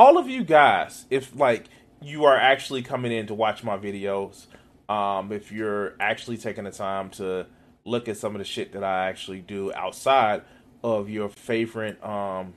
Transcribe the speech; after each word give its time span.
all 0.00 0.16
of 0.16 0.30
you 0.30 0.42
guys, 0.42 1.04
if 1.10 1.36
like 1.36 1.66
you 2.00 2.24
are 2.24 2.34
actually 2.34 2.80
coming 2.80 3.12
in 3.12 3.26
to 3.26 3.34
watch 3.34 3.62
my 3.62 3.76
videos, 3.76 4.46
um, 4.88 5.30
if 5.30 5.52
you're 5.52 5.94
actually 6.00 6.38
taking 6.38 6.64
the 6.64 6.70
time 6.70 7.10
to 7.10 7.46
look 7.84 8.08
at 8.08 8.16
some 8.16 8.34
of 8.34 8.38
the 8.38 8.46
shit 8.46 8.72
that 8.72 8.82
I 8.82 9.10
actually 9.10 9.40
do 9.40 9.70
outside 9.74 10.40
of 10.82 11.10
your 11.10 11.28
favorite, 11.28 12.02
um, 12.02 12.54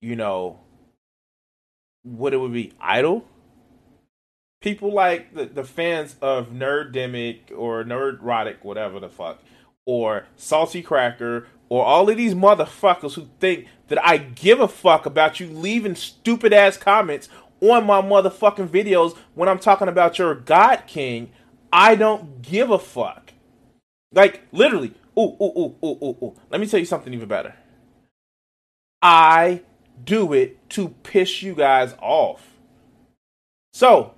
you 0.00 0.16
know, 0.16 0.60
what 2.04 2.32
it 2.32 2.38
would 2.38 2.54
be, 2.54 2.72
idol. 2.80 3.26
People 4.62 4.90
like 4.94 5.34
the, 5.34 5.44
the 5.44 5.64
fans 5.64 6.16
of 6.22 6.48
Nerddemic 6.48 7.52
or 7.54 7.84
Nerdrotic, 7.84 8.64
whatever 8.64 8.98
the 8.98 9.10
fuck, 9.10 9.40
or 9.84 10.24
Salty 10.36 10.80
Cracker, 10.80 11.48
or 11.68 11.84
all 11.84 12.08
of 12.08 12.16
these 12.16 12.34
motherfuckers 12.34 13.14
who 13.14 13.28
think 13.40 13.66
that 13.88 14.04
I 14.04 14.18
give 14.18 14.60
a 14.60 14.68
fuck 14.68 15.06
about 15.06 15.40
you 15.40 15.48
leaving 15.48 15.94
stupid 15.94 16.52
ass 16.52 16.76
comments 16.76 17.28
on 17.60 17.86
my 17.86 18.00
motherfucking 18.00 18.68
videos 18.68 19.16
when 19.34 19.48
I'm 19.48 19.58
talking 19.58 19.88
about 19.88 20.18
your 20.18 20.34
God 20.34 20.84
King, 20.86 21.30
I 21.72 21.94
don't 21.94 22.42
give 22.42 22.70
a 22.70 22.78
fuck. 22.78 23.32
Like 24.12 24.42
literally, 24.52 24.94
ooh, 25.18 25.36
ooh, 25.40 25.52
ooh, 25.58 25.76
ooh, 25.84 25.98
ooh, 26.02 26.16
ooh. 26.22 26.36
Let 26.50 26.60
me 26.60 26.66
tell 26.66 26.80
you 26.80 26.86
something 26.86 27.12
even 27.12 27.28
better. 27.28 27.54
I 29.02 29.62
do 30.02 30.32
it 30.32 30.68
to 30.70 30.88
piss 31.02 31.42
you 31.42 31.54
guys 31.54 31.94
off. 32.00 32.54
So, 33.72 34.14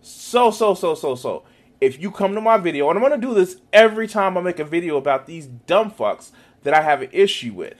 so, 0.00 0.50
so, 0.50 0.74
so, 0.74 0.94
so, 0.94 1.14
so. 1.14 1.44
If 1.80 2.00
you 2.00 2.12
come 2.12 2.34
to 2.34 2.40
my 2.40 2.58
video, 2.58 2.88
and 2.88 2.98
I'm 2.98 3.02
gonna 3.02 3.18
do 3.18 3.34
this 3.34 3.56
every 3.72 4.06
time 4.06 4.38
I 4.38 4.40
make 4.40 4.60
a 4.60 4.64
video 4.64 4.96
about 4.96 5.26
these 5.26 5.46
dumb 5.46 5.90
fucks 5.90 6.30
that 6.62 6.74
I 6.74 6.82
have 6.82 7.02
an 7.02 7.10
issue 7.12 7.52
with. 7.52 7.74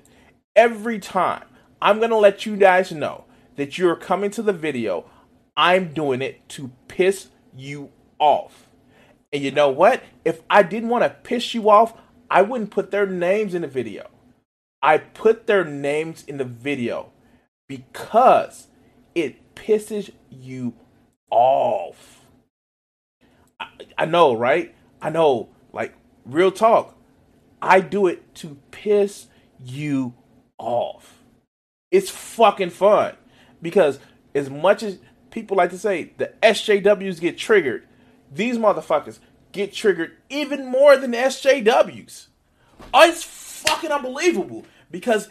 Every 0.55 0.99
time, 0.99 1.45
I'm 1.81 1.99
going 1.99 2.11
to 2.11 2.17
let 2.17 2.47
you 2.47 2.57
guys 2.57 2.93
know 2.93 3.25
that 3.57 3.79
you're 3.79 3.97
coming 3.97 4.31
to 4.33 4.43
the 4.43 4.53
video. 4.53 5.05
I'm 5.57 5.93
doing 5.93 6.23
it 6.23 6.49
to 6.51 6.71
piss 6.89 7.29
you 7.57 7.91
off. 8.19 8.67
And 9.33 9.43
you 9.43 9.51
know 9.51 9.71
what? 9.71 10.03
If 10.25 10.43
I 10.51 10.63
didn't 10.63 10.91
want 10.91 11.05
to 11.05 11.11
piss 11.11 11.55
you 11.55 11.71
off, 11.71 11.95
I 12.31 12.43
wouldn't 12.43 12.71
put 12.71 12.91
their 12.91 13.07
names 13.07 13.55
in 13.55 13.63
the 13.63 13.69
video. 13.69 14.09
I 14.83 14.99
put 14.99 15.47
their 15.47 15.65
names 15.65 16.25
in 16.27 16.39
the 16.39 16.45
video 16.45 17.13
because 17.69 18.69
it 19.15 19.55
pisses 19.55 20.11
you 20.31 20.75
off. 21.31 22.27
I, 23.61 23.67
I 23.99 24.05
know, 24.07 24.35
right? 24.35 24.75
I 25.01 25.11
know, 25.11 25.49
like, 25.73 25.95
real 26.25 26.53
talk. 26.53 26.97
I 27.63 27.81
do 27.81 28.09
it 28.09 28.35
to 28.37 28.59
piss 28.73 29.29
you 29.65 30.15
off. 30.59 31.23
It's 31.93 32.11
fucking 32.11 32.71
fun 32.71 33.15
because 33.63 34.01
as 34.35 34.51
much 34.51 34.83
as 34.83 34.99
people 35.31 35.57
like 35.57 35.71
to 35.71 35.79
say 35.79 36.13
the 36.19 36.33
SJWs 36.43 37.21
get 37.21 37.39
triggered, 37.39 37.87
these 38.33 38.59
motherfuckers 38.59 39.21
get 39.53 39.73
triggered 39.73 40.17
even 40.29 40.67
more 40.67 40.97
than 40.97 41.13
the 41.13 41.19
SJWs. 41.19 42.27
It's 42.95 43.23
fucking 43.23 43.93
unbelievable 43.93 44.67
because 44.91 45.29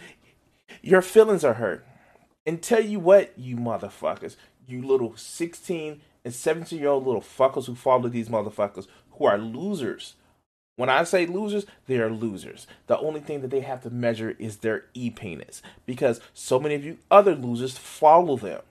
your 0.81 1.01
feelings 1.01 1.43
are 1.43 1.55
hurt. 1.55 1.85
And 2.45 2.61
tell 2.61 2.81
you 2.81 2.99
what, 2.99 3.37
you 3.37 3.57
motherfuckers, 3.57 4.35
you 4.65 4.81
little 4.81 5.17
16 5.17 6.01
and 6.23 6.33
17 6.33 6.79
year 6.79 6.89
old 6.89 7.05
little 7.05 7.21
fuckers 7.21 7.65
who 7.65 7.75
follow 7.75 8.07
these 8.07 8.29
motherfuckers 8.29 8.87
who 9.11 9.25
are 9.25 9.37
losers 9.37 10.15
when 10.75 10.89
I 10.89 11.03
say 11.03 11.25
losers, 11.25 11.65
they 11.87 11.97
are 11.97 12.09
losers. 12.09 12.67
The 12.87 12.97
only 12.97 13.19
thing 13.19 13.41
that 13.41 13.51
they 13.51 13.59
have 13.61 13.81
to 13.83 13.89
measure 13.89 14.35
is 14.39 14.57
their 14.57 14.85
e 14.93 15.09
penis 15.09 15.61
because 15.85 16.21
so 16.33 16.59
many 16.59 16.75
of 16.75 16.83
you 16.83 16.97
other 17.09 17.35
losers 17.35 17.77
follow 17.77 18.37
them. 18.37 18.61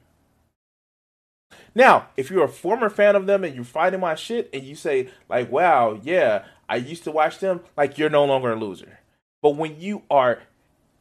Now, 1.74 2.08
if 2.16 2.30
you're 2.30 2.44
a 2.44 2.48
former 2.48 2.90
fan 2.90 3.16
of 3.16 3.26
them 3.26 3.44
and 3.44 3.54
you're 3.54 3.64
fighting 3.64 4.00
my 4.00 4.14
shit 4.14 4.50
and 4.52 4.62
you 4.62 4.74
say, 4.74 5.08
like, 5.28 5.50
wow, 5.50 5.98
yeah, 6.02 6.44
I 6.68 6.76
used 6.76 7.04
to 7.04 7.10
watch 7.10 7.38
them, 7.38 7.60
like, 7.76 7.98
you're 7.98 8.10
no 8.10 8.24
longer 8.24 8.52
a 8.52 8.56
loser. 8.56 9.00
But 9.42 9.56
when 9.56 9.80
you 9.80 10.02
are 10.10 10.40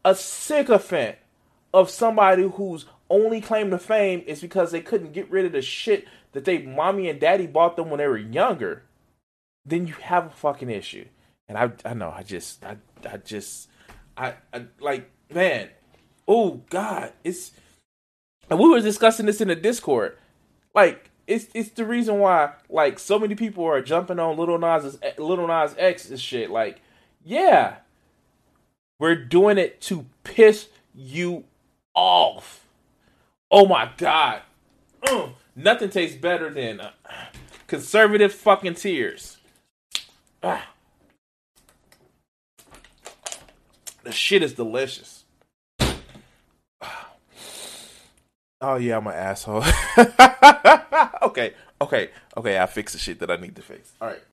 a 0.06 0.16
sycophant 0.16 1.18
of 1.74 1.90
somebody 1.90 2.44
whose 2.44 2.86
only 3.10 3.42
claim 3.42 3.72
to 3.72 3.80
fame 3.80 4.24
is 4.26 4.42
because 4.42 4.72
they 4.72 4.82
couldn't 4.82 5.14
get 5.14 5.30
rid 5.30 5.46
of 5.46 5.52
the 5.52 5.62
shit 5.62 6.08
that 6.32 6.46
they 6.46 6.60
mommy 6.60 7.10
and 7.10 7.20
daddy 7.20 7.48
bought 7.48 7.76
them 7.76 7.90
when 7.90 7.98
they 7.98 8.08
were 8.08 8.18
younger, 8.18 8.84
then 9.66 9.88
you 9.88 9.94
have 9.96 10.28
a 10.28 10.32
fucking 10.32 10.70
issue. 10.70 11.06
And 11.48 11.58
I 11.58 11.72
I 11.84 11.94
know 11.94 12.12
I 12.16 12.24
just 12.24 12.64
I 12.64 12.78
I 13.10 13.18
just 13.18 13.70
I, 14.16 14.36
I 14.54 14.66
like 14.80 15.10
man, 15.34 15.70
oh 16.28 16.62
god, 16.70 17.14
it's 17.24 17.52
and 18.50 18.60
we 18.60 18.70
were 18.70 18.82
discussing 18.82 19.26
this 19.26 19.42
in 19.42 19.48
the 19.48 19.56
Discord. 19.56 20.18
Like 20.74 21.10
it's 21.28 21.48
it's 21.54 21.70
the 21.70 21.86
reason 21.86 22.20
why 22.20 22.54
like 22.70 23.00
so 23.00 23.20
many 23.20 23.36
people 23.36 23.64
are 23.66 23.82
jumping 23.82 24.20
on 24.20 24.38
Little 24.38 24.58
Nas 24.58 25.00
Little 25.18 25.48
Nas 25.48 25.76
X 25.78 26.10
and 26.10 26.20
shit. 26.20 26.50
Like, 26.50 26.82
yeah, 27.24 27.78
we're 29.00 29.16
doing 29.16 29.58
it 29.58 29.82
to 29.82 30.06
piss 30.24 30.70
you 30.94 31.46
off. 31.94 32.66
Oh 33.52 33.66
my 33.66 33.92
god, 33.98 34.42
mm, 35.04 35.34
nothing 35.56 35.90
tastes 35.90 36.18
better 36.18 36.50
than 36.50 36.80
uh, 36.80 36.92
conservative 37.68 38.34
fucking 38.34 38.76
tears. 38.76 39.39
Ah. 40.44 40.68
The 44.04 44.12
shit 44.12 44.42
is 44.44 44.54
delicious. 44.54 45.24
Oh 48.62 48.76
yeah, 48.76 48.98
I'm 48.98 49.08
an 49.08 49.14
asshole. 49.14 49.64
okay, 51.22 51.54
okay, 51.82 52.10
okay. 52.36 52.60
I 52.60 52.66
fix 52.66 52.92
the 52.92 53.00
shit 53.00 53.20
that 53.20 53.32
I 53.32 53.38
need 53.38 53.56
to 53.56 53.62
fix. 53.62 53.92
All 54.02 54.10
right. 54.10 54.22